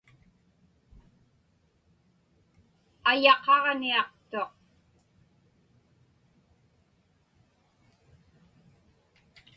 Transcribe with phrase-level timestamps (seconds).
[3.09, 4.53] Ayaqaġniaqtuq.